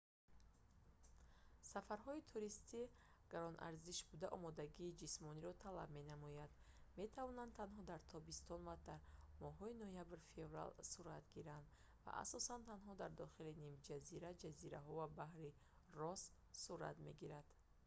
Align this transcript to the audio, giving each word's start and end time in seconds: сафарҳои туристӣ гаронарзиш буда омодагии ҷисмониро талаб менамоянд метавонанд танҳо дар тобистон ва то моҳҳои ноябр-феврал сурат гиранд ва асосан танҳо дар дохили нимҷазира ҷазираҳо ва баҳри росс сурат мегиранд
сафарҳои 1.71 2.27
туристӣ 2.31 2.79
гаронарзиш 3.33 3.99
буда 4.09 4.27
омодагии 4.37 4.97
ҷисмониро 5.01 5.53
талаб 5.65 5.89
менамоянд 5.99 6.53
метавонанд 7.01 7.51
танҳо 7.59 7.81
дар 7.91 8.01
тобистон 8.13 8.59
ва 8.69 8.75
то 8.87 8.95
моҳҳои 9.43 9.79
ноябр-феврал 9.83 10.69
сурат 10.93 11.23
гиранд 11.35 11.65
ва 12.03 12.11
асосан 12.23 12.59
танҳо 12.69 12.91
дар 13.01 13.11
дохили 13.21 13.53
нимҷазира 13.63 14.29
ҷазираҳо 14.43 14.91
ва 15.01 15.07
баҳри 15.19 15.49
росс 15.99 16.23
сурат 16.63 16.95
мегиранд 17.07 17.47